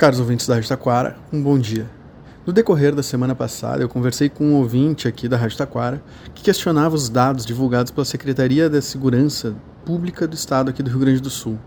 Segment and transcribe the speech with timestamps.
[0.00, 1.86] Caros ouvintes da Rádio Taquara, um bom dia.
[2.46, 6.02] No decorrer da semana passada, eu conversei com um ouvinte aqui da Rádio Taquara
[6.34, 11.00] que questionava os dados divulgados pela Secretaria da Segurança Pública do Estado aqui do Rio
[11.00, 11.58] Grande do Sul.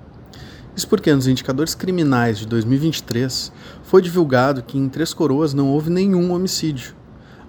[0.75, 3.51] Isso porque nos indicadores criminais de 2023
[3.83, 6.95] foi divulgado que em Três Coroas não houve nenhum homicídio.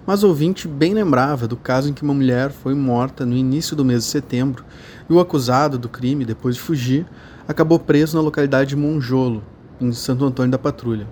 [0.05, 3.75] Mas o ouvinte bem lembrava do caso em que uma mulher foi morta no início
[3.75, 4.63] do mês de setembro
[5.09, 7.07] e o acusado do crime, depois de fugir,
[7.47, 9.41] acabou preso na localidade de Monjolo,
[9.79, 11.07] em Santo Antônio da Patrulha.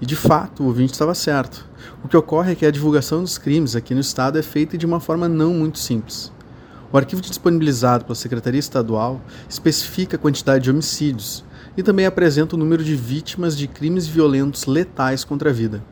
[0.00, 1.66] E de fato, o ouvinte estava certo.
[2.04, 4.84] O que ocorre é que a divulgação dos crimes aqui no estado é feita de
[4.84, 6.32] uma forma não muito simples.
[6.92, 11.44] O arquivo disponibilizado pela Secretaria Estadual especifica a quantidade de homicídios
[11.76, 15.82] e também apresenta o número de vítimas de crimes violentos letais contra a vida.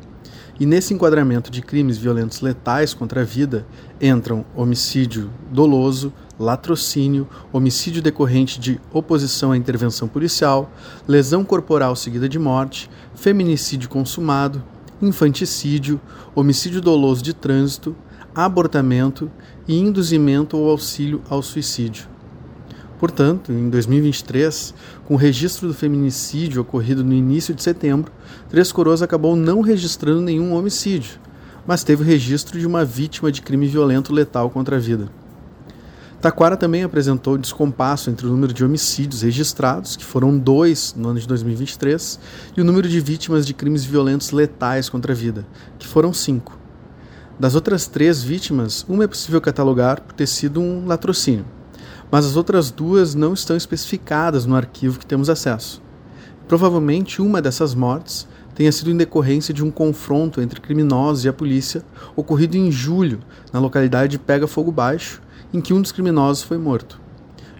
[0.59, 3.66] E nesse enquadramento de crimes violentos letais contra a vida
[4.00, 10.70] entram homicídio doloso, latrocínio, homicídio decorrente de oposição à intervenção policial,
[11.07, 14.62] lesão corporal seguida de morte, feminicídio consumado,
[15.01, 16.01] infanticídio,
[16.35, 17.95] homicídio doloso de trânsito,
[18.35, 19.30] abortamento
[19.68, 22.09] e induzimento ou auxílio ao suicídio.
[22.98, 28.10] Portanto, em 2023, com o registro do feminicídio ocorrido no início de setembro,
[28.48, 31.19] Três Coroas acabou não registrando nenhum homicídio,
[31.66, 35.09] mas teve o registro de uma vítima de crime violento letal contra a vida.
[36.24, 41.20] Taquara também apresentou descompasso entre o número de homicídios registrados, que foram dois no ano
[41.20, 42.18] de 2023,
[42.56, 45.46] e o número de vítimas de crimes violentos letais contra a vida,
[45.78, 46.58] que foram cinco.
[47.38, 51.45] Das outras três vítimas, uma é possível catalogar por ter sido um latrocínio,
[52.10, 55.82] mas as outras duas não estão especificadas no arquivo que temos acesso.
[56.48, 61.33] Provavelmente uma dessas mortes tenha sido em decorrência de um confronto entre criminosos e a
[61.33, 61.83] polícia
[62.15, 63.21] ocorrido em julho
[63.52, 65.21] na localidade de Pega Fogo Baixo,
[65.53, 67.00] em que um dos criminosos foi morto.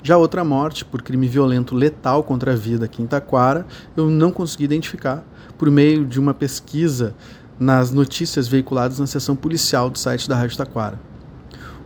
[0.03, 4.31] Já outra morte por crime violento letal contra a vida aqui em Taquara, eu não
[4.31, 5.25] consegui identificar
[5.57, 7.15] por meio de uma pesquisa
[7.59, 11.01] nas notícias veiculadas na seção policial do site da Rádio Taquara.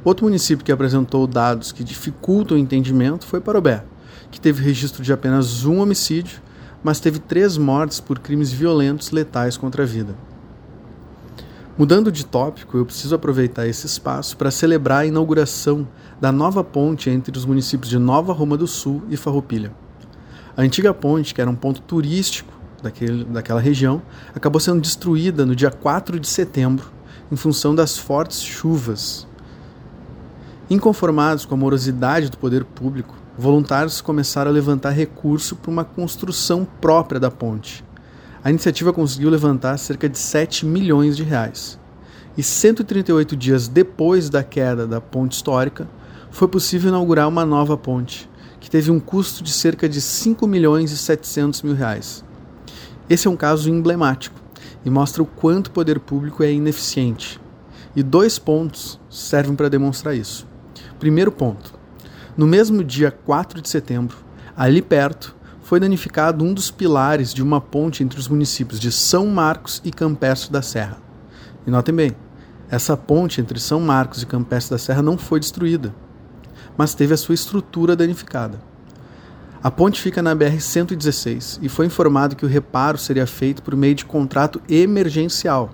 [0.05, 3.85] Outro município que apresentou dados que dificultam o entendimento foi Parobé,
[4.31, 6.41] que teve registro de apenas um homicídio,
[6.83, 10.15] mas teve três mortes por crimes violentos letais contra a vida.
[11.77, 15.87] Mudando de tópico, eu preciso aproveitar esse espaço para celebrar a inauguração
[16.21, 19.73] da nova ponte entre os municípios de Nova Roma do Sul e Farroupilha.
[20.57, 22.53] A antiga ponte, que era um ponto turístico
[22.83, 24.03] daquele, daquela região,
[24.35, 26.91] acabou sendo destruída no dia 4 de setembro
[27.31, 29.25] em função das fortes chuvas.
[30.69, 36.67] Inconformados com a morosidade do poder público, voluntários começaram a levantar recurso para uma construção
[36.81, 37.85] própria da ponte
[38.43, 41.79] a iniciativa conseguiu levantar cerca de 7 milhões de reais.
[42.37, 45.89] E 138 dias depois da queda da ponte histórica,
[46.31, 50.93] foi possível inaugurar uma nova ponte, que teve um custo de cerca de 5 milhões
[50.93, 52.25] e 700 mil reais.
[53.11, 54.41] Esse é um caso emblemático
[54.85, 57.41] e mostra o quanto o poder público é ineficiente.
[57.97, 60.47] E dois pontos servem para demonstrar isso.
[61.01, 61.78] Primeiro ponto:
[62.39, 64.17] no mesmo dia 4 de setembro,
[64.57, 69.27] ali perto, foi danificado um dos pilares de uma ponte entre os municípios de São
[69.27, 70.99] Marcos e Campestre da Serra.
[71.67, 72.13] E notem bem,
[72.71, 75.93] essa ponte entre São Marcos e Campestre da Serra não foi destruída,
[76.77, 78.61] mas teve a sua estrutura danificada.
[79.61, 83.97] A ponte fica na BR-116 e foi informado que o reparo seria feito por meio
[83.97, 85.71] de contrato emergencial.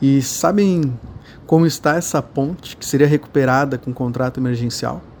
[0.00, 0.98] E sabem
[1.44, 5.11] como está essa ponte que seria recuperada com contrato emergencial?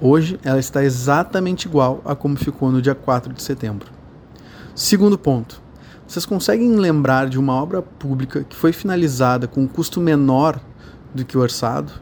[0.00, 3.90] Hoje ela está exatamente igual a como ficou no dia 4 de setembro.
[4.74, 5.62] Segundo ponto.
[6.06, 10.60] Vocês conseguem lembrar de uma obra pública que foi finalizada com um custo menor
[11.14, 11.92] do que o orçado?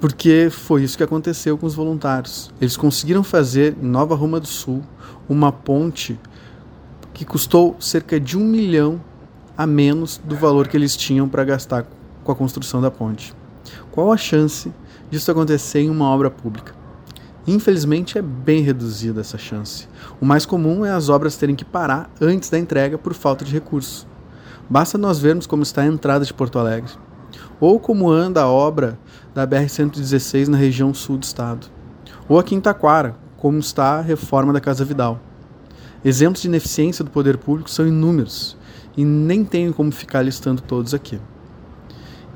[0.00, 2.50] Porque foi isso que aconteceu com os voluntários.
[2.60, 4.82] Eles conseguiram fazer em Nova Roma do Sul
[5.28, 6.18] uma ponte
[7.12, 9.00] que custou cerca de um milhão
[9.58, 11.86] a menos do valor que eles tinham para gastar
[12.22, 13.34] com a construção da ponte.
[13.90, 14.70] Qual a chance
[15.10, 16.74] disso acontecer em uma obra pública.
[17.46, 19.88] Infelizmente é bem reduzida essa chance.
[20.20, 23.52] O mais comum é as obras terem que parar antes da entrega por falta de
[23.52, 24.06] recursos.
[24.68, 26.90] Basta nós vermos como está a entrada de Porto Alegre,
[27.60, 28.98] ou como anda a obra
[29.32, 31.68] da BR-116 na região sul do estado,
[32.28, 35.20] ou aqui em Taquara, como está a reforma da Casa Vidal.
[36.04, 38.56] Exemplos de ineficiência do poder público são inúmeros
[38.96, 41.20] e nem tenho como ficar listando todos aqui.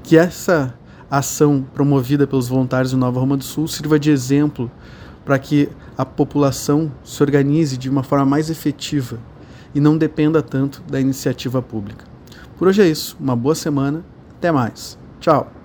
[0.05, 0.75] Que essa
[1.11, 4.71] ação promovida pelos voluntários de Nova Roma do Sul sirva de exemplo
[5.25, 5.69] para que
[5.99, 9.19] a população se organize de uma forma mais efetiva
[9.75, 12.05] e não dependa tanto da iniciativa pública.
[12.57, 13.17] Por hoje é isso.
[13.19, 14.05] Uma boa semana.
[14.37, 14.99] Até mais.
[15.21, 15.60] Tchau.